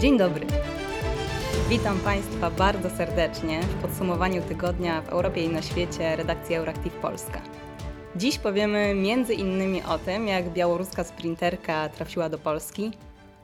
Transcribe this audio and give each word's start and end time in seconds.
Dzień 0.00 0.18
dobry. 0.18 0.46
Witam 1.68 1.98
Państwa 1.98 2.50
bardzo 2.50 2.90
serdecznie 2.90 3.60
w 3.62 3.74
podsumowaniu 3.74 4.42
tygodnia 4.42 5.02
w 5.02 5.08
Europie 5.08 5.44
i 5.44 5.48
na 5.48 5.62
świecie 5.62 6.16
redakcji 6.16 6.54
Euractiv 6.54 6.92
Polska. 6.92 7.42
Dziś 8.16 8.38
powiemy 8.38 8.94
między 8.94 9.34
innymi 9.34 9.82
o 9.82 9.98
tym, 9.98 10.28
jak 10.28 10.52
białoruska 10.52 11.04
sprinterka 11.04 11.88
trafiła 11.88 12.28
do 12.28 12.38
Polski, 12.38 12.90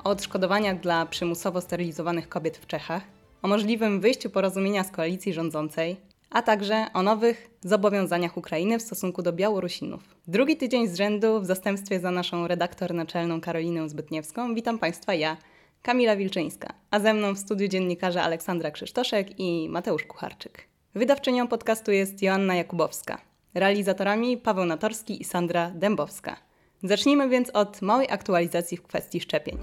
o 0.04 0.11
odszkodowaniach 0.11 0.80
dla 0.80 1.06
przymusowo 1.06 1.61
sterylizowanych 1.61 2.29
kobiet 2.29 2.57
w 2.57 2.66
Czechach, 2.66 3.02
o 3.43 3.48
możliwym 3.48 4.00
wyjściu 4.00 4.30
porozumienia 4.30 4.84
z 4.84 4.90
koalicji 4.90 5.32
rządzącej, 5.32 5.96
a 6.30 6.43
także 6.43 6.86
o 6.94 7.02
nowych 7.02 7.50
zobowiązaniach 7.61 8.36
Ukrainy 8.36 8.79
w 8.79 8.82
stosunku 8.82 9.22
do 9.22 9.32
Białorusinów. 9.32 10.02
Drugi 10.29 10.57
tydzień 10.57 10.89
z 10.89 10.96
rzędu 10.96 11.40
w 11.40 11.46
zastępstwie 11.46 12.00
za 12.00 12.11
naszą 12.11 12.48
redaktor 12.48 12.94
naczelną 12.94 13.40
Karolinę 13.40 13.89
Zbytniewską 13.89 14.54
witam 14.54 14.79
Państwa 14.79 15.14
ja, 15.14 15.36
Kamila 15.84 16.16
Wilczyńska, 16.16 16.74
a 16.90 17.00
ze 17.00 17.14
mną 17.14 17.34
w 17.34 17.38
studiu 17.38 17.68
dziennikarze 17.68 18.22
Aleksandra 18.22 18.70
Krzysztoszek 18.70 19.40
i 19.40 19.68
Mateusz 19.68 20.04
Kucharczyk. 20.04 20.68
Wydawczynią 20.94 21.48
podcastu 21.48 21.92
jest 21.92 22.22
Joanna 22.22 22.54
Jakubowska, 22.54 23.20
realizatorami 23.54 24.36
Paweł 24.36 24.64
Natorski 24.64 25.22
i 25.22 25.25
Sandra 25.25 25.70
Dębowska. 25.70 26.36
Zacznijmy 26.82 27.28
więc 27.28 27.50
od 27.50 27.82
małej 27.82 28.11
aktualizacji 28.11 28.76
w 28.76 28.82
kwestii 28.82 29.20
szczepień. 29.20 29.58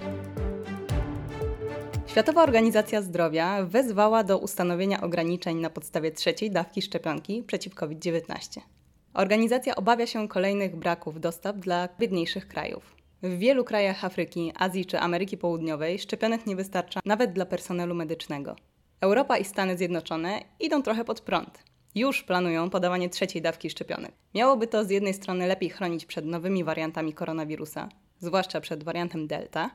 Światowa 2.07 2.43
Organizacja 2.43 3.01
Zdrowia 3.01 3.65
wezwała 3.65 4.23
do 4.23 4.38
ustanowienia 4.38 5.01
ograniczeń 5.01 5.57
na 5.57 5.70
podstawie 5.70 6.12
trzeciej 6.12 6.51
dawki 6.51 6.81
szczepionki 6.81 7.43
przeciw 7.43 7.76
COVID-19. 7.76 8.59
Organizacja 9.13 9.76
obawia 9.76 10.07
się 10.07 10.27
kolejnych 10.27 10.76
braków 10.76 11.20
dostaw 11.20 11.57
dla 11.57 11.90
biedniejszych 11.99 12.48
krajów. 12.48 13.01
W 13.23 13.38
wielu 13.38 13.63
krajach 13.63 14.05
Afryki, 14.05 14.51
Azji 14.55 14.85
czy 14.85 14.99
Ameryki 14.99 15.37
Południowej 15.37 15.99
szczepionek 15.99 16.46
nie 16.46 16.55
wystarcza 16.55 16.99
nawet 17.05 17.34
dla 17.34 17.46
personelu 17.46 17.96
medycznego. 17.96 18.55
Europa 19.01 19.37
i 19.37 19.46
Stany 19.46 19.77
Zjednoczone 19.77 20.41
idą 20.59 20.84
trochę 20.84 21.05
pod 21.05 21.21
prąd. 21.21 21.63
Już 21.96 22.23
planują 22.23 22.70
podawanie 22.70 23.09
trzeciej 23.09 23.41
dawki 23.41 23.70
szczepionek. 23.70 24.12
Miałoby 24.35 24.68
to 24.68 24.85
z 24.85 24.90
jednej 24.90 25.13
strony 25.13 25.48
lepiej 25.48 25.70
chronić 25.70 26.05
przed 26.05 26.26
nowymi 26.26 26.63
wariantami 26.63 27.13
koronawirusa, 27.13 27.90
zwłaszcza 28.20 28.62
przed 28.62 28.84
wariantem 28.84 29.27
Delta, 29.27 29.70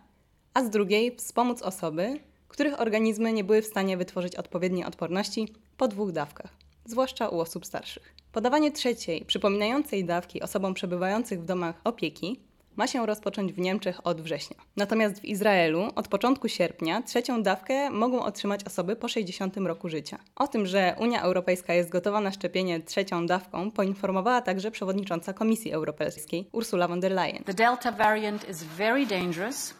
a 0.54 0.64
z 0.64 0.70
drugiej 0.70 1.16
wspomóc 1.16 1.62
osoby, 1.62 2.20
których 2.48 2.80
organizmy 2.80 3.32
nie 3.32 3.44
były 3.44 3.62
w 3.62 3.66
stanie 3.66 3.96
wytworzyć 3.96 4.36
odpowiedniej 4.36 4.84
odporności 4.84 5.48
po 5.76 5.88
dwóch 5.88 6.12
dawkach, 6.12 6.50
zwłaszcza 6.84 7.28
u 7.28 7.40
osób 7.40 7.66
starszych. 7.66 8.14
Podawanie 8.32 8.72
trzeciej, 8.72 9.24
przypominającej 9.24 10.04
dawki 10.04 10.42
osobom 10.42 10.74
przebywających 10.74 11.42
w 11.42 11.44
domach 11.44 11.80
opieki 11.84 12.45
ma 12.76 12.86
się 12.86 13.06
rozpocząć 13.06 13.52
w 13.52 13.58
Niemczech 13.58 14.06
od 14.06 14.20
września. 14.20 14.56
Natomiast 14.76 15.20
w 15.20 15.24
Izraelu 15.24 15.88
od 15.94 16.08
początku 16.08 16.48
sierpnia 16.48 17.02
trzecią 17.02 17.42
dawkę 17.42 17.90
mogą 17.90 18.22
otrzymać 18.22 18.64
osoby 18.64 18.96
po 18.96 19.08
60 19.08 19.56
roku 19.56 19.88
życia. 19.88 20.18
O 20.36 20.48
tym, 20.48 20.66
że 20.66 20.96
Unia 20.98 21.22
Europejska 21.22 21.74
jest 21.74 21.90
gotowa 21.90 22.20
na 22.20 22.32
szczepienie 22.32 22.80
trzecią 22.80 23.26
dawką, 23.26 23.70
poinformowała 23.70 24.40
także 24.40 24.70
przewodnicząca 24.70 25.32
Komisji 25.32 25.72
Europejskiej 25.72 26.48
Ursula 26.52 26.88
von 26.88 27.00
der 27.00 27.12
Leyen. 27.12 27.44
The 27.44 27.54
Delta 27.54 27.92
variant 27.92 28.48
is 28.48 28.62
very 28.62 29.06
dangerous 29.06 29.74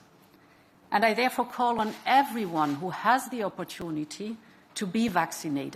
and 0.91 1.05
I 1.13 1.15
therefore 1.15 1.49
call 1.57 1.81
on 1.81 1.93
everyone 2.05 2.75
who 2.83 2.91
has 2.91 3.31
the 3.31 3.47
opportunity. 3.47 4.35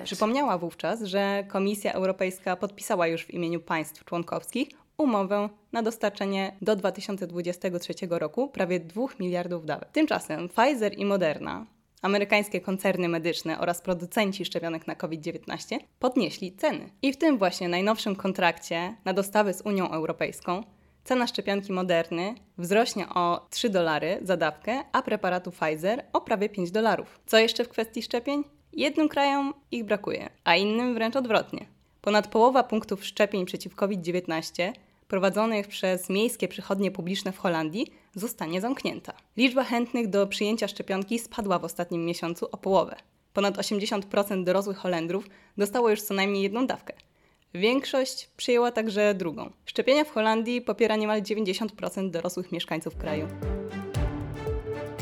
Przypomniała 0.05 0.59
wówczas, 0.59 1.03
że 1.03 1.45
Komisja 1.49 1.93
Europejska 1.93 2.57
podpisała 2.57 3.07
już 3.07 3.25
w 3.25 3.31
imieniu 3.31 3.61
państw 3.61 4.05
członkowskich 4.05 4.69
umowę 5.01 5.49
na 5.73 5.83
dostarczenie 5.83 6.57
do 6.63 6.77
2023 6.77 7.95
roku 8.11 8.49
prawie 8.49 8.81
2 8.81 9.03
miliardów 9.21 9.67
dawek. 9.67 9.89
Tymczasem 9.93 10.49
Pfizer 10.49 10.99
i 10.99 11.05
Moderna, 11.05 11.67
amerykańskie 12.03 12.61
koncerny 12.61 13.09
medyczne 13.09 13.59
oraz 13.59 13.81
producenci 13.81 14.45
szczepionek 14.45 14.87
na 14.87 14.95
COVID-19 14.95 15.79
podnieśli 15.99 16.53
ceny. 16.53 16.91
I 17.03 17.13
w 17.13 17.17
tym 17.17 17.39
właśnie 17.39 17.69
najnowszym 17.69 18.17
kontrakcie 18.17 18.95
na 19.05 19.13
dostawy 19.13 19.55
z 19.55 19.61
Unią 19.61 19.91
Europejską 19.91 20.63
cena 21.05 21.27
szczepionki 21.27 21.73
Moderny 21.73 22.35
wzrośnie 22.59 23.09
o 23.09 23.47
3 23.51 23.71
dolary 23.71 24.19
za 24.23 24.37
dawkę, 24.37 24.85
a 24.93 25.03
preparatu 25.03 25.51
Pfizer 25.51 26.05
o 26.13 26.21
prawie 26.21 26.49
5 26.49 26.71
dolarów. 26.71 27.21
Co 27.27 27.39
jeszcze 27.39 27.65
w 27.65 27.69
kwestii 27.69 28.03
szczepień? 28.03 28.45
Jednym 28.73 29.09
krajom 29.09 29.55
ich 29.71 29.85
brakuje, 29.85 30.31
a 30.45 30.57
innym 30.57 30.95
wręcz 30.95 31.17
odwrotnie. 31.17 31.67
Ponad 32.01 32.27
połowa 32.27 32.63
punktów 32.63 33.05
szczepień 33.05 33.47
przeciw 33.47 33.75
COVID-19 33.75 34.73
prowadzonych 35.11 35.69
przez 35.69 36.11
miejskie 36.11 36.49
przychodnie 36.49 36.91
publiczne 36.91 37.33
w 37.33 37.39
Holandii 37.39 37.87
zostanie 38.15 38.61
zamknięta. 38.61 39.13
Liczba 39.37 39.65
chętnych 39.65 40.09
do 40.09 40.27
przyjęcia 40.27 40.69
szczepionki 40.69 41.19
spadła 41.19 41.59
w 41.59 41.65
ostatnim 41.65 42.05
miesiącu 42.05 42.49
o 42.53 42.57
połowę. 42.57 42.97
Ponad 43.33 43.59
80% 43.59 44.45
dorosłych 44.45 44.77
Holendrów 44.77 45.29
dostało 45.59 45.91
już 45.91 46.03
co 46.03 46.15
najmniej 46.15 46.43
jedną 46.43 46.67
dawkę. 46.67 46.95
Większość 47.55 48.31
przyjęła 48.37 48.73
także 48.73 49.15
drugą. 49.15 49.51
Szczepienia 49.65 50.05
w 50.05 50.11
Holandii 50.11 50.63
popiera 50.63 50.97
niemal 50.97 51.23
90% 51.23 52.11
dorosłych 52.11 52.53
mieszkańców 52.53 52.97
kraju. 52.97 53.29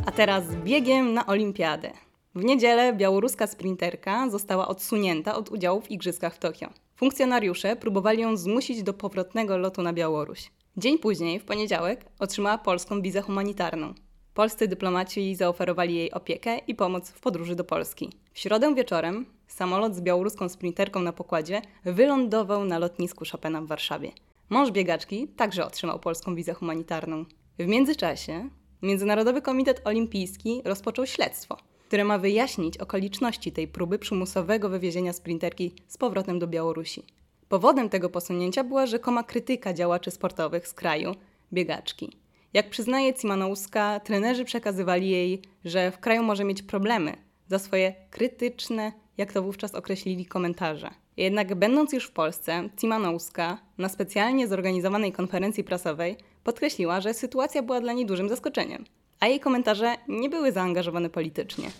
A 0.06 0.10
teraz 0.10 0.44
biegiem 0.64 1.14
na 1.14 1.26
olimpiadę. 1.26 2.07
W 2.38 2.44
niedzielę 2.44 2.92
białoruska 2.92 3.46
sprinterka 3.46 4.30
została 4.30 4.68
odsunięta 4.68 5.34
od 5.34 5.50
udziału 5.50 5.80
w 5.80 5.90
igrzyskach 5.90 6.34
w 6.34 6.38
Tokio. 6.38 6.68
Funkcjonariusze 6.96 7.76
próbowali 7.76 8.22
ją 8.22 8.36
zmusić 8.36 8.82
do 8.82 8.94
powrotnego 8.94 9.58
lotu 9.58 9.82
na 9.82 9.92
Białoruś. 9.92 10.50
Dzień 10.76 10.98
później, 10.98 11.40
w 11.40 11.44
poniedziałek, 11.44 12.04
otrzymała 12.18 12.58
polską 12.58 13.02
wizę 13.02 13.22
humanitarną. 13.22 13.94
Polscy 14.34 14.68
dyplomaci 14.68 15.34
zaoferowali 15.34 15.94
jej 15.94 16.10
opiekę 16.12 16.58
i 16.58 16.74
pomoc 16.74 17.10
w 17.10 17.20
podróży 17.20 17.56
do 17.56 17.64
Polski. 17.64 18.12
W 18.32 18.38
środę 18.38 18.74
wieczorem 18.74 19.26
samolot 19.46 19.94
z 19.94 20.00
białoruską 20.00 20.48
sprinterką 20.48 21.00
na 21.00 21.12
pokładzie 21.12 21.62
wylądował 21.84 22.64
na 22.64 22.78
lotnisku 22.78 23.24
Chopina 23.32 23.62
w 23.62 23.66
Warszawie. 23.66 24.12
Mąż 24.48 24.70
biegaczki 24.70 25.28
także 25.28 25.66
otrzymał 25.66 25.98
polską 25.98 26.34
wizę 26.34 26.54
humanitarną. 26.54 27.24
W 27.58 27.66
międzyczasie 27.66 28.48
Międzynarodowy 28.82 29.42
Komitet 29.42 29.80
Olimpijski 29.84 30.62
rozpoczął 30.64 31.06
śledztwo 31.06 31.56
które 31.88 32.04
ma 32.04 32.18
wyjaśnić 32.18 32.78
okoliczności 32.78 33.52
tej 33.52 33.68
próby 33.68 33.98
przymusowego 33.98 34.68
wywiezienia 34.68 35.12
sprinterki 35.12 35.72
z 35.86 35.96
powrotem 35.96 36.38
do 36.38 36.46
Białorusi. 36.46 37.02
Powodem 37.48 37.88
tego 37.88 38.08
posunięcia 38.08 38.64
była 38.64 38.86
rzekoma 38.86 39.22
krytyka 39.22 39.72
działaczy 39.74 40.10
sportowych 40.10 40.68
z 40.68 40.74
kraju, 40.74 41.14
biegaczki. 41.52 42.12
Jak 42.52 42.70
przyznaje 42.70 43.14
Cimanouska, 43.14 44.00
trenerzy 44.00 44.44
przekazywali 44.44 45.10
jej, 45.10 45.42
że 45.64 45.90
w 45.90 45.98
kraju 45.98 46.22
może 46.22 46.44
mieć 46.44 46.62
problemy 46.62 47.16
za 47.46 47.58
swoje 47.58 47.94
krytyczne, 48.10 48.92
jak 49.18 49.32
to 49.32 49.42
wówczas 49.42 49.74
określili, 49.74 50.26
komentarze. 50.26 50.90
Jednak 51.16 51.54
będąc 51.54 51.92
już 51.92 52.04
w 52.04 52.12
Polsce, 52.12 52.68
Cimanouska 52.80 53.58
na 53.78 53.88
specjalnie 53.88 54.48
zorganizowanej 54.48 55.12
konferencji 55.12 55.64
prasowej 55.64 56.16
podkreśliła, 56.44 57.00
że 57.00 57.14
sytuacja 57.14 57.62
była 57.62 57.80
dla 57.80 57.92
niej 57.92 58.06
dużym 58.06 58.28
zaskoczeniem– 58.28 58.84
a 59.19 59.27
jej 59.27 59.39
komentarze 59.39 59.95
nie 60.07 60.29
były 60.29 60.51
zaangażowane 60.51 61.09
politycznie. 61.09 61.71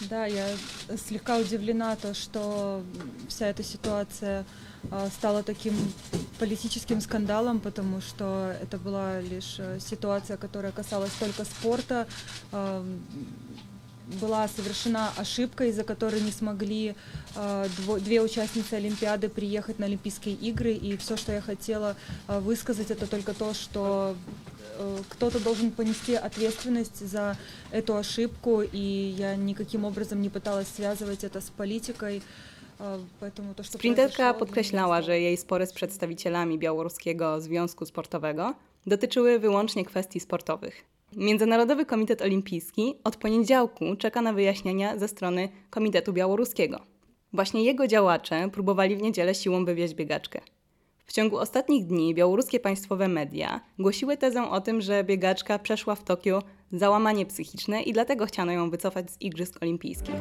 Да, 0.00 0.26
я 0.26 0.46
слегка 0.96 1.38
удивлена, 1.38 1.96
то, 1.96 2.14
что 2.14 2.82
вся 3.28 3.46
эта 3.46 3.62
ситуация 3.62 4.44
стала 5.16 5.42
таким 5.42 5.74
политическим 6.38 7.00
скандалом, 7.00 7.60
потому 7.60 8.00
что 8.00 8.54
это 8.62 8.78
была 8.78 9.20
лишь 9.20 9.60
ситуация, 9.78 10.38
которая 10.38 10.72
касалась 10.72 11.12
только 11.20 11.44
спорта. 11.44 12.06
Была 14.20 14.48
совершена 14.48 15.10
ошибка, 15.16 15.66
из-за 15.66 15.84
которой 15.84 16.20
не 16.22 16.32
смогли 16.32 16.94
две 18.00 18.22
участницы 18.22 18.74
Олимпиады 18.74 19.28
приехать 19.28 19.78
на 19.78 19.86
Олимпийские 19.86 20.34
игры. 20.34 20.72
И 20.72 20.96
все, 20.96 21.16
что 21.16 21.32
я 21.32 21.42
хотела 21.42 21.94
высказать, 22.26 22.90
это 22.90 23.06
только 23.06 23.34
то, 23.34 23.52
что 23.54 24.16
Э, 24.53 24.53
кто-то 25.08 25.40
должен 25.40 25.70
понести 25.70 26.14
ответственность 26.14 27.06
за 27.06 27.36
эту 27.72 27.96
ошибку, 27.96 28.62
и 28.62 29.14
я 29.18 29.36
никаким 29.36 29.84
образом 29.84 30.22
не 30.22 30.28
пыталась 30.28 30.68
связывать 30.68 31.24
это 31.24 31.40
с 31.40 31.50
политикой. 31.50 32.22
Sprinterka 33.62 34.34
podkreślała, 34.34 35.02
że 35.02 35.20
jej 35.20 35.36
spory 35.36 35.66
z 35.66 35.72
przedstawicielami 35.72 36.58
Białoruskiego 36.58 37.40
Związku 37.40 37.86
Sportowego 37.86 38.54
dotyczyły 38.86 39.38
wyłącznie 39.38 39.84
kwestii 39.84 40.20
sportowych. 40.20 40.84
Międzynarodowy 41.16 41.86
Komitet 41.86 42.22
Olimpijski 42.22 42.94
od 43.04 43.16
poniedziałku 43.16 43.96
czeka 43.96 44.22
na 44.22 44.32
wyjaśnienia 44.32 44.98
ze 44.98 45.08
strony 45.08 45.48
Komitetu 45.70 46.12
Białoruskiego. 46.12 46.80
Właśnie 47.32 47.64
jego 47.64 47.86
działacze 47.86 48.48
próbowali 48.52 48.96
w 48.96 49.02
niedzielę 49.02 49.34
siłą 49.34 49.64
wywieźć 49.64 49.94
biegaczkę. 49.94 50.40
W 51.05 51.13
ciągu 51.13 51.37
ostatnich 51.37 51.85
dni 51.85 52.15
białoruskie 52.15 52.59
państwowe 52.59 53.07
media 53.07 53.61
głosiły 53.79 54.17
tezę 54.17 54.49
o 54.49 54.61
tym, 54.61 54.81
że 54.81 55.03
biegaczka 55.03 55.59
przeszła 55.59 55.95
w 55.95 56.03
Tokio 56.03 56.43
załamanie 56.71 57.25
psychiczne 57.25 57.81
i 57.81 57.93
dlatego 57.93 58.25
chciano 58.25 58.51
ją 58.51 58.69
wycofać 58.69 59.11
z 59.11 59.21
Igrzysk 59.21 59.63
Olimpijskich. 59.63 60.15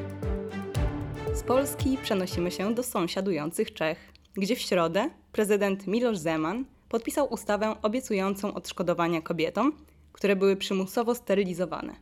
Z 1.35 1.43
Polski 1.43 1.99
przenosimy 2.03 2.51
się 2.51 2.75
do 2.75 2.83
sąsiadujących 2.83 3.73
Czech, 3.73 4.13
gdzie 4.35 4.57
w 4.57 4.61
środę 4.61 5.11
prezydent 5.33 5.87
Miloš 5.87 6.19
Zeman 6.19 6.65
podpisał 6.89 7.33
ustawę 7.33 7.75
obiecującą 7.83 8.55
odszkodowania 8.55 9.23
kobietom, 9.23 9.73
które 10.13 10.37
były 10.37 10.57
przymusowo 10.57 11.15
sterylizowane. 11.15 11.95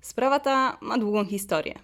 Sprawa 0.00 0.40
ta 0.40 0.78
ma 0.80 0.98
długą 0.98 1.24
historię. 1.24 1.74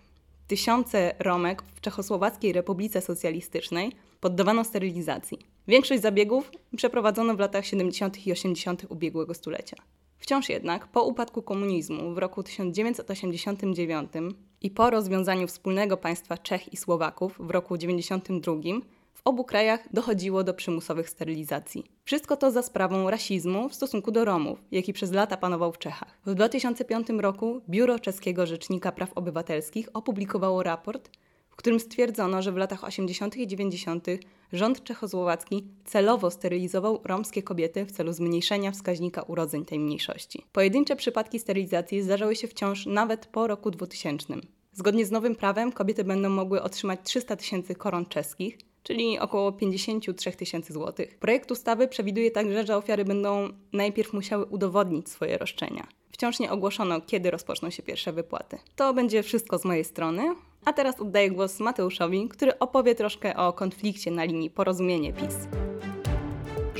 Tysiące 0.47 1.15
Romek 1.19 1.63
w 1.75 1.81
Czechosłowackiej 1.81 2.53
Republice 2.53 3.01
Socjalistycznej 3.01 3.93
poddawano 4.21 4.65
sterylizacji. 4.65 5.39
Większość 5.71 6.03
zabiegów 6.03 6.53
przeprowadzono 6.77 7.35
w 7.35 7.39
latach 7.39 7.67
70. 7.67 8.27
i 8.27 8.33
80. 8.33 8.87
ubiegłego 8.89 9.35
stulecia. 9.35 9.77
Wciąż 10.19 10.49
jednak 10.49 10.87
po 10.87 11.05
upadku 11.05 11.43
komunizmu 11.43 12.15
w 12.15 12.19
roku 12.19 12.43
1989 12.43 14.13
i 14.61 14.71
po 14.71 14.91
rozwiązaniu 14.91 15.47
wspólnego 15.47 15.97
państwa 15.97 16.39
Czech 16.39 16.73
i 16.73 16.77
Słowaków 16.77 17.37
w 17.39 17.51
roku 17.51 17.79
1992 17.79 18.87
w 19.15 19.21
obu 19.25 19.45
krajach 19.45 19.93
dochodziło 19.93 20.45
do 20.45 20.55
przymusowych 20.55 21.11
sterylizacji. 21.11 21.85
Wszystko 22.05 22.37
to 22.37 22.51
za 22.51 22.63
sprawą 22.63 23.11
rasizmu 23.11 23.69
w 23.69 23.75
stosunku 23.75 24.11
do 24.11 24.25
Romów, 24.25 24.59
jaki 24.71 24.93
przez 24.93 25.13
lata 25.13 25.37
panował 25.37 25.73
w 25.73 25.79
Czechach. 25.79 26.21
W 26.27 26.35
2005 26.35 27.09
roku 27.09 27.61
Biuro 27.69 27.99
Czeskiego 27.99 28.47
Rzecznika 28.47 28.93
Praw 28.93 29.13
Obywatelskich 29.13 29.89
opublikowało 29.95 30.63
raport, 30.63 31.11
którym 31.61 31.81
stwierdzono, 31.81 32.43
że 32.43 32.53
w 32.53 32.57
latach 32.57 32.85
80. 32.85 33.37
i 33.37 33.47
90. 33.47 34.07
rząd 34.53 34.85
czechosłowacki 34.85 35.65
celowo 35.85 36.31
sterylizował 36.31 37.01
romskie 37.05 37.43
kobiety 37.43 37.85
w 37.85 37.93
celu 37.93 38.13
zmniejszenia 38.13 38.71
wskaźnika 38.71 39.23
urodzeń 39.23 39.65
tej 39.65 39.79
mniejszości. 39.79 40.45
Pojedyncze 40.53 40.97
przypadki 40.97 41.39
sterylizacji 41.39 42.03
zdarzały 42.03 42.37
się 42.37 42.49
wciąż 42.49 42.87
nawet 42.87 43.27
po 43.27 43.47
roku 43.47 43.71
2000. 43.71 44.35
Zgodnie 44.73 45.07
z 45.07 45.11
nowym 45.11 45.37
prawem 45.37 45.73
kobiety 45.73 46.05
będą 46.05 46.29
mogły 46.29 46.63
otrzymać 46.63 47.01
300 47.03 47.37
tysięcy 47.37 47.75
koron 47.75 48.07
czeskich, 48.07 48.59
czyli 48.83 49.19
około 49.19 49.53
53 49.53 50.33
tysięcy 50.33 50.73
złotych. 50.73 51.19
Projekt 51.19 51.51
ustawy 51.51 51.89
przewiduje 51.89 52.31
także, 52.31 52.67
że 52.67 52.77
ofiary 52.77 53.05
będą 53.05 53.49
najpierw 53.73 54.13
musiały 54.13 54.45
udowodnić 54.45 55.09
swoje 55.09 55.39
roszczenia. 55.39 55.87
Wciąż 56.13 56.39
nie 56.39 56.51
ogłoszono, 56.51 57.01
kiedy 57.01 57.31
rozpoczną 57.31 57.71
się 57.71 57.83
pierwsze 57.83 58.13
wypłaty. 58.13 58.59
To 58.77 58.95
będzie 58.95 59.23
wszystko 59.23 59.59
z 59.59 59.65
mojej 59.65 59.85
strony. 59.85 60.35
A 60.65 60.73
teraz 60.73 61.01
oddaję 61.01 61.31
głos 61.31 61.61
Mateuszowi, 61.61 62.29
który 62.29 62.59
opowie 62.59 62.95
troszkę 62.95 63.37
o 63.37 63.53
konflikcie 63.53 64.11
na 64.11 64.25
linii 64.25 64.51
Porozumienie 64.51 65.13
PiS. 65.13 65.35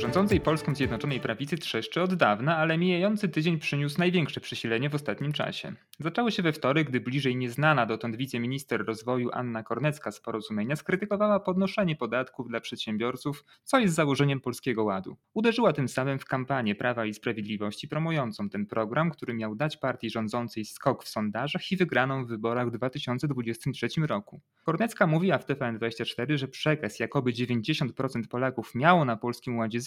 Rządzącej 0.01 0.41
Polską 0.41 0.75
Zjednoczonej 0.75 1.19
Prawicy 1.19 1.57
trzeszczy 1.57 2.01
od 2.01 2.13
dawna, 2.13 2.57
ale 2.57 2.77
mijający 2.77 3.29
tydzień 3.29 3.59
przyniósł 3.59 3.99
największe 3.99 4.41
przesilenie 4.41 4.89
w 4.89 4.95
ostatnim 4.95 5.33
czasie. 5.33 5.73
Zaczęło 5.99 6.31
się 6.31 6.43
we 6.43 6.53
wtorek, 6.53 6.89
gdy 6.89 6.99
bliżej 6.99 7.35
nieznana 7.35 7.85
dotąd 7.85 8.15
wiceminister 8.15 8.85
rozwoju 8.85 9.29
Anna 9.33 9.63
Kornecka 9.63 10.11
z 10.11 10.19
porozumienia 10.19 10.75
skrytykowała 10.75 11.39
podnoszenie 11.39 11.95
podatków 11.95 12.47
dla 12.47 12.59
przedsiębiorców, 12.59 13.45
co 13.63 13.79
jest 13.79 13.95
założeniem 13.95 14.41
Polskiego 14.41 14.83
Ładu. 14.83 15.17
Uderzyła 15.33 15.73
tym 15.73 15.87
samym 15.87 16.19
w 16.19 16.25
kampanię 16.25 16.75
Prawa 16.75 17.05
i 17.05 17.13
Sprawiedliwości 17.13 17.87
promującą 17.87 18.49
ten 18.49 18.65
program, 18.65 19.11
który 19.11 19.33
miał 19.33 19.55
dać 19.55 19.77
partii 19.77 20.09
rządzącej 20.09 20.65
skok 20.65 21.03
w 21.03 21.09
sondażach 21.09 21.71
i 21.71 21.77
wygraną 21.77 22.25
w 22.25 22.27
wyborach 22.27 22.67
w 22.67 22.71
2023 22.71 23.87
roku. 24.07 24.41
Kornecka 24.65 25.07
mówiła 25.07 25.37
w 25.37 25.45
TVN24, 25.45 26.37
że 26.37 26.47
przekaz, 26.47 26.99
jakoby 26.99 27.31
90% 27.31 28.27
Polaków 28.29 28.75
miało 28.75 29.05
na 29.05 29.17
Polskim 29.17 29.57
Ładzie 29.57 29.81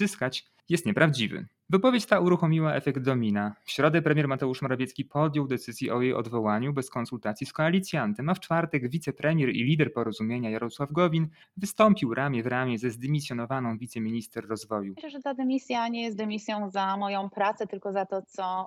jest 0.68 0.86
nieprawdziwy. 0.86 1.46
Wypowiedź 1.70 2.06
ta 2.06 2.20
uruchomiła 2.20 2.74
efekt 2.74 3.02
domina. 3.02 3.54
W 3.64 3.70
środę 3.70 4.02
premier 4.02 4.28
Mateusz 4.28 4.62
Morawiecki 4.62 5.04
podjął 5.04 5.46
decyzję 5.46 5.94
o 5.94 6.02
jej 6.02 6.14
odwołaniu 6.14 6.72
bez 6.72 6.90
konsultacji 6.90 7.46
z 7.46 7.52
koalicjantem, 7.52 8.28
a 8.28 8.34
w 8.34 8.40
czwartek 8.40 8.90
wicepremier 8.90 9.48
i 9.48 9.64
lider 9.64 9.92
porozumienia 9.92 10.50
Jarosław 10.50 10.92
Gowin 10.92 11.28
wystąpił 11.56 12.14
ramię 12.14 12.42
w 12.42 12.46
ramię 12.46 12.78
ze 12.78 12.90
zdymisjonowaną 12.90 13.78
wiceminister 13.78 14.48
rozwoju. 14.48 14.94
Myślę, 14.96 15.10
że 15.10 15.20
ta 15.20 15.34
dymisja 15.34 15.88
nie 15.88 16.02
jest 16.02 16.16
dymisją 16.16 16.70
za 16.70 16.96
moją 16.96 17.30
pracę, 17.30 17.66
tylko 17.66 17.92
za 17.92 18.06
to, 18.06 18.22
co 18.22 18.66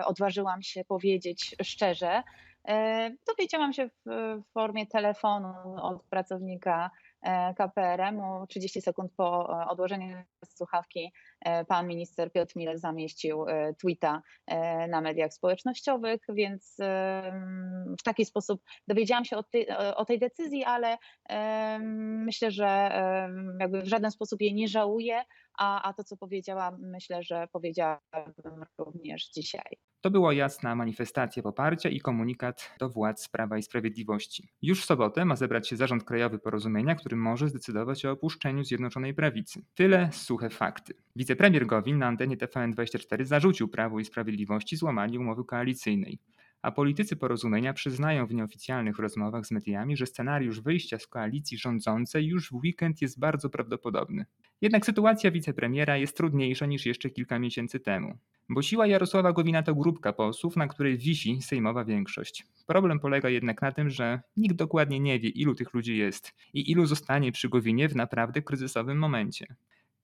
y, 0.00 0.04
odważyłam 0.04 0.62
się 0.62 0.84
powiedzieć 0.84 1.56
szczerze. 1.62 2.22
Y, 2.68 2.72
dowiedziałam 3.26 3.72
się 3.72 3.88
w, 4.06 4.42
formie 4.52 4.86
telefonu 4.86 5.52
od 5.76 6.02
pracownika 6.02 6.90
E, 6.90 6.90
KPRM-u. 7.56 8.46
30 8.46 8.80
sekund 8.80 9.12
po 9.16 9.60
e, 9.62 9.66
odłożeniu 9.68 10.16
słuchawki 10.44 11.12
e, 11.40 11.64
pan 11.64 11.86
minister 11.86 12.32
Piotr 12.32 12.56
Miller 12.56 12.78
zamieścił 12.78 13.44
tweeta 13.80 14.22
na 14.88 15.00
mediach 15.00 15.32
społecznościowych, 15.32 16.20
więc 16.28 16.76
w 18.00 18.02
taki 18.04 18.24
sposób 18.24 18.62
dowiedziałam 18.88 19.24
się 19.24 19.36
o 19.36 19.42
tej, 19.42 19.68
o 19.70 20.04
tej 20.04 20.18
decyzji, 20.18 20.64
ale 20.64 20.98
myślę, 22.24 22.50
że 22.50 22.90
jakby 23.60 23.82
w 23.82 23.88
żaden 23.88 24.10
sposób 24.10 24.40
jej 24.40 24.54
nie 24.54 24.68
żałuję, 24.68 25.24
a, 25.58 25.82
a 25.82 25.92
to, 25.92 26.04
co 26.04 26.16
powiedziałam, 26.16 26.76
myślę, 26.80 27.22
że 27.22 27.48
powiedziałabym 27.52 28.64
również 28.78 29.28
dzisiaj. 29.28 29.87
To 30.00 30.10
była 30.10 30.34
jasna 30.34 30.74
manifestacja 30.74 31.42
poparcia 31.42 31.88
i 31.88 32.00
komunikat 32.00 32.74
do 32.78 32.88
władz 32.88 33.28
Prawa 33.28 33.58
i 33.58 33.62
Sprawiedliwości. 33.62 34.48
Już 34.62 34.82
w 34.82 34.84
sobotę 34.84 35.24
ma 35.24 35.36
zebrać 35.36 35.68
się 35.68 35.76
zarząd 35.76 36.04
krajowy 36.04 36.38
porozumienia, 36.38 36.94
który 36.94 37.16
może 37.16 37.48
zdecydować 37.48 38.04
o 38.04 38.10
opuszczeniu 38.10 38.64
Zjednoczonej 38.64 39.14
Prawicy. 39.14 39.62
Tyle 39.74 40.08
suche 40.12 40.50
fakty. 40.50 40.94
Wicepremier 41.16 41.66
Gowin 41.66 41.98
na 41.98 42.06
antenie 42.06 42.36
TVN24 42.36 43.24
zarzucił 43.24 43.68
Prawu 43.68 44.00
i 44.00 44.04
Sprawiedliwości 44.04 44.76
złamanie 44.76 45.20
umowy 45.20 45.44
koalicyjnej 45.44 46.18
a 46.62 46.72
politycy 46.72 47.16
porozumienia 47.16 47.72
przyznają 47.72 48.26
w 48.26 48.34
nieoficjalnych 48.34 48.98
rozmowach 48.98 49.46
z 49.46 49.50
mediami, 49.50 49.96
że 49.96 50.06
scenariusz 50.06 50.60
wyjścia 50.60 50.98
z 50.98 51.06
koalicji 51.06 51.58
rządzącej 51.58 52.26
już 52.26 52.50
w 52.50 52.54
weekend 52.54 53.02
jest 53.02 53.18
bardzo 53.18 53.50
prawdopodobny. 53.50 54.26
Jednak 54.60 54.86
sytuacja 54.86 55.30
wicepremiera 55.30 55.96
jest 55.96 56.16
trudniejsza 56.16 56.66
niż 56.66 56.86
jeszcze 56.86 57.10
kilka 57.10 57.38
miesięcy 57.38 57.80
temu, 57.80 58.18
bo 58.48 58.62
siła 58.62 58.86
Jarosława 58.86 59.32
Gowina 59.32 59.62
to 59.62 59.74
grupka 59.74 60.12
posłów, 60.12 60.56
na 60.56 60.66
której 60.66 60.98
wisi 60.98 61.42
sejmowa 61.42 61.84
większość. 61.84 62.46
Problem 62.66 63.00
polega 63.00 63.28
jednak 63.28 63.62
na 63.62 63.72
tym, 63.72 63.90
że 63.90 64.20
nikt 64.36 64.56
dokładnie 64.56 65.00
nie 65.00 65.20
wie, 65.20 65.28
ilu 65.28 65.54
tych 65.54 65.74
ludzi 65.74 65.96
jest 65.96 66.34
i 66.54 66.70
ilu 66.70 66.86
zostanie 66.86 67.32
przy 67.32 67.48
Gowinie 67.48 67.88
w 67.88 67.96
naprawdę 67.96 68.42
kryzysowym 68.42 68.98
momencie. 68.98 69.46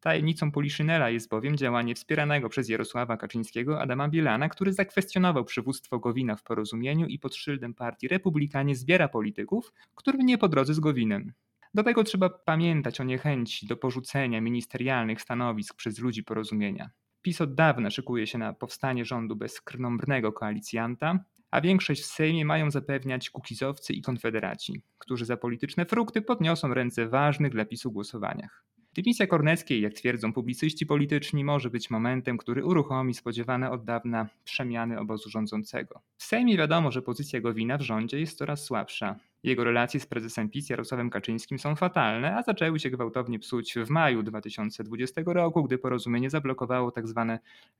Tajemnicą 0.04 0.52
Poliszynela 0.52 1.10
jest 1.10 1.28
bowiem 1.28 1.56
działanie 1.56 1.94
wspieranego 1.94 2.48
przez 2.48 2.68
Jarosława 2.68 3.16
Kaczyńskiego 3.16 3.80
Adama 3.80 4.08
Bielana, 4.08 4.48
który 4.48 4.72
zakwestionował 4.72 5.44
przywództwo 5.44 5.98
Gowina 5.98 6.36
w 6.36 6.42
porozumieniu 6.42 7.06
i 7.06 7.18
pod 7.18 7.36
szyldem 7.36 7.74
partii 7.74 8.08
Republikanie 8.08 8.76
zbiera 8.76 9.08
polityków, 9.08 9.72
którym 9.94 10.26
nie 10.26 10.38
po 10.38 10.48
drodze 10.48 10.74
z 10.74 10.80
Gowinem. 10.80 11.32
Do 11.74 11.82
tego 11.82 12.04
trzeba 12.04 12.28
pamiętać 12.28 13.00
o 13.00 13.04
niechęci 13.04 13.66
do 13.66 13.76
porzucenia 13.76 14.40
ministerialnych 14.40 15.20
stanowisk 15.20 15.74
przez 15.74 15.98
ludzi 15.98 16.24
porozumienia. 16.24 16.90
PiS 17.22 17.40
od 17.40 17.54
dawna 17.54 17.90
szykuje 17.90 18.26
się 18.26 18.38
na 18.38 18.52
powstanie 18.52 19.04
rządu 19.04 19.36
bez 19.36 19.60
krnąbrnego 19.60 20.32
koalicjanta, 20.32 21.24
a 21.50 21.60
większość 21.60 22.02
w 22.02 22.06
Sejmie 22.06 22.44
mają 22.44 22.70
zapewniać 22.70 23.30
kukizowcy 23.30 23.92
i 23.92 24.02
konfederaci, 24.02 24.82
którzy 24.98 25.24
za 25.24 25.36
polityczne 25.36 25.86
frukty 25.86 26.22
podniosą 26.22 26.74
ręce 26.74 27.08
ważnych 27.08 27.52
dla 27.52 27.64
PiSu 27.64 27.92
głosowaniach. 27.92 28.64
Dymisja 28.94 29.26
Korneckiej, 29.26 29.80
jak 29.80 29.94
twierdzą 29.94 30.32
publicyści 30.32 30.86
polityczni, 30.86 31.44
może 31.44 31.70
być 31.70 31.90
momentem, 31.90 32.38
który 32.38 32.64
uruchomi 32.64 33.14
spodziewane 33.14 33.70
od 33.70 33.84
dawna 33.84 34.28
przemiany 34.44 35.00
obozu 35.00 35.30
rządzącego. 35.30 36.00
W 36.16 36.24
Sejmie 36.24 36.56
wiadomo, 36.56 36.90
że 36.90 37.02
pozycja 37.02 37.40
Gowina 37.40 37.78
w 37.78 37.82
rządzie 37.82 38.20
jest 38.20 38.38
coraz 38.38 38.64
słabsza. 38.64 39.16
Jego 39.44 39.64
relacje 39.64 40.00
z 40.00 40.06
prezesem 40.06 40.48
PiS 40.48 40.70
Jarosławem 40.70 41.10
Kaczyńskim 41.10 41.58
są 41.58 41.76
fatalne, 41.76 42.36
a 42.36 42.42
zaczęły 42.42 42.80
się 42.80 42.90
gwałtownie 42.90 43.38
psuć 43.38 43.74
w 43.86 43.90
maju 43.90 44.22
2020 44.22 45.22
roku, 45.26 45.64
gdy 45.64 45.78
porozumienie 45.78 46.30
zablokowało 46.30 46.92
tzw. 46.92 47.24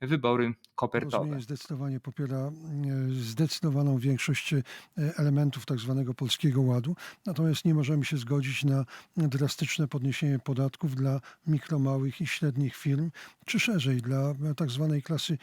Tak 0.00 0.09
wybory 0.09 0.54
kopertowe. 0.75 1.11
Porozumienie 1.11 1.42
zdecydowanie 1.42 2.00
popiera 2.00 2.37
e, 2.37 2.52
zdecydowaną 3.11 3.99
większość 3.99 4.54
e, 4.54 4.62
elementów 5.16 5.64
tzw. 5.64 6.04
Tak 6.06 6.16
polskiego 6.16 6.62
ładu, 6.62 6.97
natomiast 7.26 7.64
nie 7.64 7.75
możemy 7.75 8.04
się 8.04 8.16
zgodzić 8.16 8.64
na 8.64 8.85
drastyczne 9.16 9.88
podniesienie 9.88 10.38
podatków 10.38 10.94
dla 10.94 11.21
mikro, 11.47 11.78
małych 11.78 12.21
i 12.21 12.26
średnich 12.26 12.76
firm, 12.76 13.11
czy 13.44 13.61
szerzej 13.61 14.02
dla 14.02 14.35
tzw. 14.59 14.90
Tak 14.94 15.04
klasy 15.04 15.38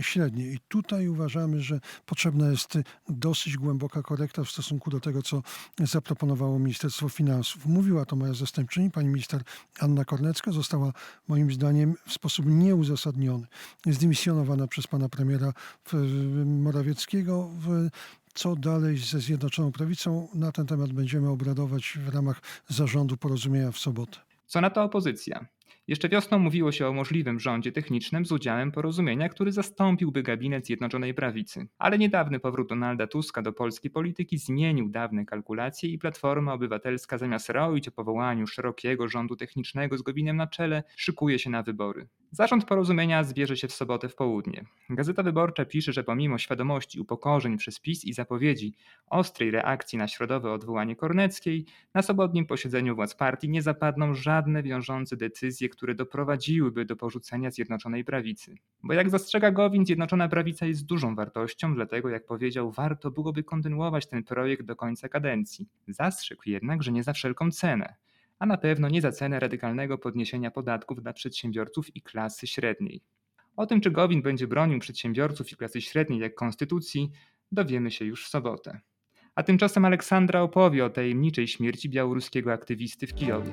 średniej. 0.00 0.54
I 0.54 0.58
tutaj 0.68 1.08
uważamy, 1.08 1.60
że 1.60 1.80
potrzebna 2.06 2.50
jest 2.50 2.78
dosyć 3.08 3.56
głęboka 3.56 4.02
korekta 4.02 4.44
w 4.44 4.50
stosunku 4.50 4.90
do 4.90 5.00
tego, 5.00 5.22
co 5.22 5.37
zaproponowało 5.80 6.58
Ministerstwo 6.58 7.08
Finansów. 7.08 7.66
Mówiła 7.66 8.04
to 8.04 8.16
moja 8.16 8.34
zastępczyni, 8.34 8.90
pani 8.90 9.08
minister 9.08 9.42
Anna 9.80 10.04
Kornecka. 10.04 10.52
Została 10.52 10.92
moim 11.28 11.52
zdaniem 11.52 11.94
w 12.06 12.12
sposób 12.12 12.46
nieuzasadniony 12.46 13.46
zdymisjonowana 13.86 14.66
przez 14.66 14.86
pana 14.86 15.08
premiera 15.08 15.52
Morawieckiego. 16.46 17.50
Co 18.34 18.56
dalej 18.56 18.98
ze 18.98 19.20
Zjednoczoną 19.20 19.72
Prawicą? 19.72 20.28
Na 20.34 20.52
ten 20.52 20.66
temat 20.66 20.92
będziemy 20.92 21.28
obradować 21.28 21.98
w 22.06 22.08
ramach 22.14 22.40
zarządu 22.68 23.16
porozumienia 23.16 23.72
w 23.72 23.78
sobotę. 23.78 24.18
Co 24.46 24.60
na 24.60 24.70
to 24.70 24.82
opozycja? 24.82 25.46
Jeszcze 25.88 26.08
wiosną 26.08 26.38
mówiło 26.38 26.72
się 26.72 26.86
o 26.86 26.92
możliwym 26.92 27.40
rządzie 27.40 27.72
technicznym 27.72 28.26
z 28.26 28.32
udziałem 28.32 28.72
porozumienia, 28.72 29.28
który 29.28 29.52
zastąpiłby 29.52 30.22
gabinet 30.22 30.66
Zjednoczonej 30.66 31.14
Prawicy. 31.14 31.66
Ale 31.78 31.98
niedawny 31.98 32.40
powrót 32.40 32.68
Donalda 32.68 33.06
Tuska 33.06 33.42
do 33.42 33.52
polskiej 33.52 33.90
polityki 33.90 34.38
zmienił 34.38 34.88
dawne 34.88 35.24
kalkulacje 35.24 35.90
i 35.90 35.98
Platforma 35.98 36.52
Obywatelska 36.52 37.18
zamiast 37.18 37.48
roić 37.48 37.88
o 37.88 37.90
powołaniu 37.90 38.46
szerokiego 38.46 39.08
rządu 39.08 39.36
technicznego 39.36 39.98
z 39.98 40.02
Gowinem 40.02 40.36
na 40.36 40.46
czele, 40.46 40.82
szykuje 40.96 41.38
się 41.38 41.50
na 41.50 41.62
wybory. 41.62 42.08
Zarząd 42.30 42.64
porozumienia 42.64 43.24
zbierze 43.24 43.56
się 43.56 43.68
w 43.68 43.72
sobotę 43.72 44.08
w 44.08 44.14
południe. 44.14 44.64
Gazeta 44.90 45.22
Wyborcza 45.22 45.64
pisze, 45.64 45.92
że 45.92 46.04
pomimo 46.04 46.38
świadomości 46.38 47.00
upokorzeń 47.00 47.56
przez 47.58 47.80
PiS 47.80 48.04
i 48.04 48.12
zapowiedzi 48.12 48.74
ostrej 49.06 49.50
reakcji 49.50 49.98
na 49.98 50.08
środowe 50.08 50.52
odwołanie 50.52 50.96
Korneckiej, 50.96 51.66
na 51.94 52.02
sobotnim 52.02 52.46
posiedzeniu 52.46 52.94
władz 52.94 53.14
partii 53.14 53.48
nie 53.48 53.62
zapadną 53.62 54.14
żadne 54.14 54.62
wiążące 54.62 55.16
decyzje, 55.16 55.68
które 55.78 55.94
doprowadziłyby 55.94 56.84
do 56.84 56.96
porzucenia 56.96 57.50
Zjednoczonej 57.50 58.04
Prawicy. 58.04 58.54
Bo 58.82 58.92
jak 58.92 59.10
zastrzega 59.10 59.50
Gowin, 59.50 59.86
Zjednoczona 59.86 60.28
Prawica 60.28 60.66
jest 60.66 60.86
dużą 60.86 61.14
wartością, 61.14 61.74
dlatego 61.74 62.08
jak 62.08 62.26
powiedział, 62.26 62.70
warto 62.70 63.10
byłoby 63.10 63.44
kontynuować 63.44 64.06
ten 64.06 64.24
projekt 64.24 64.62
do 64.62 64.76
końca 64.76 65.08
kadencji. 65.08 65.68
Zastrzegł 65.88 66.42
jednak, 66.46 66.82
że 66.82 66.92
nie 66.92 67.02
za 67.02 67.12
wszelką 67.12 67.50
cenę 67.50 67.94
a 68.38 68.46
na 68.46 68.56
pewno 68.56 68.88
nie 68.88 69.00
za 69.00 69.12
cenę 69.12 69.40
radykalnego 69.40 69.98
podniesienia 69.98 70.50
podatków 70.50 71.02
dla 71.02 71.12
przedsiębiorców 71.12 71.96
i 71.96 72.02
klasy 72.02 72.46
średniej. 72.46 73.00
O 73.56 73.66
tym, 73.66 73.80
czy 73.80 73.90
Gowin 73.90 74.22
będzie 74.22 74.46
bronił 74.46 74.78
przedsiębiorców 74.78 75.52
i 75.52 75.56
klasy 75.56 75.80
średniej 75.80 76.20
jak 76.20 76.34
konstytucji, 76.34 77.10
dowiemy 77.52 77.90
się 77.90 78.04
już 78.04 78.24
w 78.24 78.28
sobotę. 78.28 78.80
A 79.34 79.42
tymczasem 79.42 79.84
Aleksandra 79.84 80.42
opowie 80.42 80.84
o 80.84 80.90
tajemniczej 80.90 81.48
śmierci 81.48 81.88
białoruskiego 81.88 82.52
aktywisty 82.52 83.06
w 83.06 83.14
Kijowie. 83.14 83.52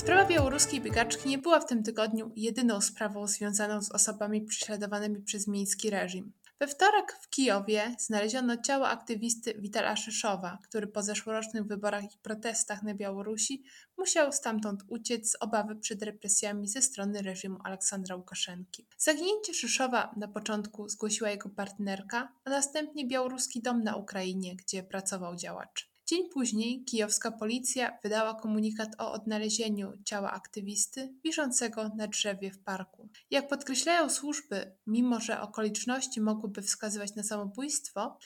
Sprawa 0.00 0.28
białoruskiej 0.28 0.80
biegaczki 0.80 1.28
nie 1.28 1.38
była 1.38 1.60
w 1.60 1.66
tym 1.66 1.82
tygodniu 1.82 2.32
jedyną 2.36 2.80
sprawą 2.80 3.26
związaną 3.26 3.82
z 3.82 3.90
osobami 3.90 4.42
prześladowanymi 4.42 5.22
przez 5.22 5.48
miński 5.48 5.90
reżim. 5.90 6.32
We 6.60 6.66
wtorek 6.66 7.18
w 7.22 7.28
Kijowie 7.28 7.94
znaleziono 7.98 8.56
ciało 8.56 8.88
aktywisty 8.88 9.54
Witala 9.58 9.96
Szyszowa, 9.96 10.58
który 10.62 10.86
po 10.86 11.02
zeszłorocznych 11.02 11.64
wyborach 11.64 12.04
i 12.04 12.18
protestach 12.22 12.82
na 12.82 12.94
Białorusi 12.94 13.62
musiał 13.98 14.32
stamtąd 14.32 14.82
uciec 14.88 15.30
z 15.30 15.36
obawy 15.40 15.76
przed 15.76 16.02
represjami 16.02 16.68
ze 16.68 16.82
strony 16.82 17.22
reżimu 17.22 17.58
Aleksandra 17.64 18.16
Łukaszenki. 18.16 18.86
Zaginięcie 18.98 19.54
Szyszowa 19.54 20.14
na 20.16 20.28
początku 20.28 20.88
zgłosiła 20.88 21.30
jego 21.30 21.48
partnerka, 21.48 22.32
a 22.44 22.50
następnie 22.50 23.06
Białoruski 23.06 23.62
Dom 23.62 23.82
na 23.82 23.96
Ukrainie, 23.96 24.56
gdzie 24.56 24.82
pracował 24.82 25.36
działacz. 25.36 25.89
Dzień 26.10 26.28
później 26.28 26.84
kijowska 26.84 27.32
policja 27.32 27.98
wydała 28.02 28.34
komunikat 28.34 28.88
o 28.98 29.12
odnalezieniu 29.12 29.92
ciała 30.04 30.30
aktywisty 30.30 31.14
wiszącego 31.24 31.88
na 31.96 32.06
drzewie 32.06 32.50
w 32.50 32.58
parku. 32.58 33.08
Jak 33.30 33.48
podkreślają 33.48 34.08
służby, 34.08 34.76
mimo 34.86 35.20
że 35.20 35.40
okoliczności 35.40 36.20
mogłyby 36.20 36.62
wskazywać 36.62 37.14
na 37.14 37.22
samobójstwo, 37.22 38.18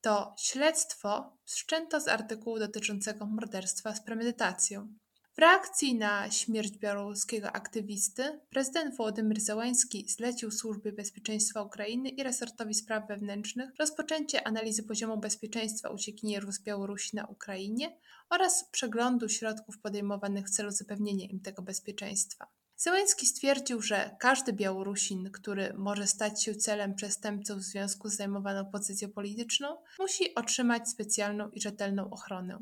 to 0.00 0.34
śledztwo 0.38 1.36
wszczęto 1.44 2.00
z 2.00 2.08
artykułu 2.08 2.58
dotyczącego 2.58 3.26
morderstwa 3.26 3.94
z 3.94 4.04
premedytacją. 4.04 4.94
Reakcji 5.40 5.94
na 5.94 6.30
śmierć 6.30 6.78
białoruskiego 6.78 7.52
aktywisty 7.52 8.40
prezydent 8.50 8.96
Wołodymyr 8.96 9.40
Zełański 9.40 10.08
zlecił 10.08 10.50
Służbie 10.50 10.92
Bezpieczeństwa 10.92 11.62
Ukrainy 11.62 12.08
i 12.08 12.22
resortowi 12.22 12.74
spraw 12.74 13.08
wewnętrznych 13.08 13.70
rozpoczęcie 13.78 14.46
analizy 14.46 14.82
poziomu 14.82 15.18
bezpieczeństwa 15.18 15.88
uciekinierów 15.88 16.54
z 16.54 16.62
Białorusi 16.62 17.16
na 17.16 17.26
Ukrainie 17.26 17.96
oraz 18.30 18.68
przeglądu 18.70 19.28
środków 19.28 19.78
podejmowanych 19.78 20.46
w 20.46 20.50
celu 20.50 20.70
zapewnienia 20.70 21.26
im 21.26 21.40
tego 21.40 21.62
bezpieczeństwa. 21.62 22.46
Zełański 22.76 23.26
stwierdził, 23.26 23.82
że 23.82 24.16
każdy 24.18 24.52
Białorusin, 24.52 25.30
który 25.30 25.74
może 25.74 26.06
stać 26.06 26.42
się 26.42 26.54
celem 26.54 26.94
przestępców 26.94 27.58
w 27.58 27.62
związku 27.62 28.08
z 28.08 28.16
zajmowaną 28.16 28.70
pozycją 28.70 29.08
polityczną, 29.08 29.76
musi 29.98 30.34
otrzymać 30.34 30.88
specjalną 30.88 31.50
i 31.50 31.60
rzetelną 31.60 32.10
ochronę. 32.10 32.58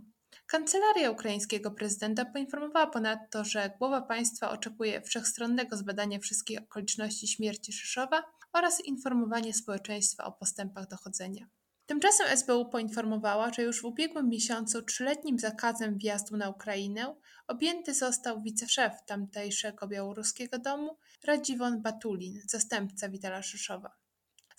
Kancelaria 0.49 1.11
ukraińskiego 1.11 1.71
prezydenta 1.71 2.25
poinformowała 2.25 2.87
ponadto, 2.87 3.45
że 3.45 3.71
głowa 3.79 4.03
państwa 4.03 4.51
oczekuje 4.51 5.03
wszechstronnego 5.03 5.77
zbadania 5.77 6.19
wszystkich 6.19 6.59
okoliczności 6.63 7.29
śmierci 7.29 7.73
Szyszowa 7.73 8.23
oraz 8.53 8.85
informowania 8.85 9.53
społeczeństwa 9.53 10.25
o 10.25 10.33
postępach 10.33 10.89
dochodzenia. 10.89 11.47
Tymczasem 11.87 12.27
SBU 12.37 12.69
poinformowała, 12.69 13.53
że 13.53 13.63
już 13.63 13.83
w 13.83 13.85
ubiegłym 13.85 14.29
miesiącu 14.29 14.83
trzyletnim 14.83 15.39
zakazem 15.39 15.99
wjazdu 15.99 16.37
na 16.37 16.51
Ukrainę 16.51 17.15
objęty 17.47 17.95
został 17.95 18.43
wiceszef 18.43 18.93
tamtejszego 19.07 19.89
białoruskiego 19.89 20.59
domu 20.59 20.99
Radziwon 21.25 21.83
Batulin, 21.83 22.41
zastępca 22.47 23.09
Witala 23.09 23.43
Szyszowa. 23.43 23.98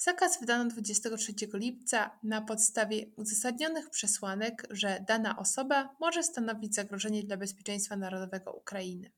Zakaz 0.01 0.39
wydano 0.39 0.65
23 0.69 1.33
lipca 1.53 2.19
na 2.23 2.41
podstawie 2.41 3.05
uzasadnionych 3.15 3.89
przesłanek, 3.89 4.67
że 4.69 5.05
dana 5.07 5.37
osoba 5.37 5.95
może 5.99 6.23
stanowić 6.23 6.75
zagrożenie 6.75 7.23
dla 7.23 7.37
bezpieczeństwa 7.37 7.95
narodowego 7.95 8.53
Ukrainy. 8.53 9.11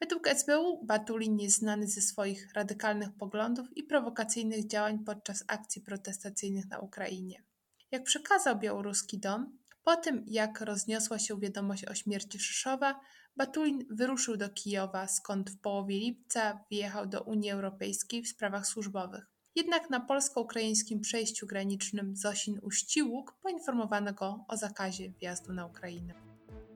Według 0.00 0.28
SBU 0.28 0.86
Batulin 0.86 1.38
jest 1.38 1.58
znany 1.58 1.88
ze 1.88 2.00
swoich 2.00 2.52
radykalnych 2.54 3.08
poglądów 3.18 3.76
i 3.76 3.82
prowokacyjnych 3.82 4.66
działań 4.66 4.98
podczas 5.04 5.44
akcji 5.46 5.82
protestacyjnych 5.82 6.68
na 6.68 6.78
Ukrainie. 6.78 7.42
Jak 7.90 8.04
przekazał 8.04 8.58
białoruski 8.58 9.18
dom, 9.18 9.58
po 9.84 9.96
tym 9.96 10.24
jak 10.26 10.60
rozniosła 10.60 11.18
się 11.18 11.40
wiadomość 11.40 11.84
o 11.84 11.94
śmierci 11.94 12.38
Szyszowa, 12.38 13.00
Batulin 13.36 13.86
wyruszył 13.90 14.36
do 14.36 14.48
Kijowa, 14.48 15.08
skąd 15.08 15.50
w 15.50 15.60
połowie 15.60 15.98
lipca 15.98 16.64
wyjechał 16.70 17.06
do 17.06 17.22
Unii 17.22 17.50
Europejskiej 17.50 18.22
w 18.22 18.28
sprawach 18.28 18.66
służbowych. 18.66 19.35
Jednak 19.56 19.90
na 19.90 20.00
polsko-ukraińskim 20.00 21.00
przejściu 21.00 21.46
granicznym 21.46 22.14
Zosin-Uściłuk 22.16 23.32
poinformowano 23.42 24.12
go 24.12 24.44
o 24.48 24.56
zakazie 24.56 25.10
wjazdu 25.20 25.52
na 25.52 25.66
Ukrainę. 25.66 26.14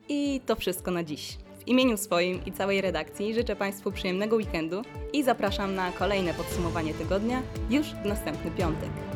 I 0.09 0.41
to 0.47 0.57
wszystko 0.57 0.91
na 0.91 1.05
dziś. 1.05 1.39
W 1.59 1.69
imieniu 1.69 1.97
swoim 1.97 2.45
i 2.45 2.53
całej 2.53 2.81
redakcji 2.81 3.35
życzę 3.35 3.57
Państwu 3.57 3.93
przyjemnego 3.93 4.37
weekendu 4.37 4.83
i 5.13 5.25
zapraszam 5.25 5.75
na 5.75 5.93
kolejne 5.93 6.35
podsumowanie 6.35 6.95
tygodnia 6.95 7.43
już 7.71 7.87
w 7.87 8.05
następny 8.05 8.51
piątek. 8.51 9.10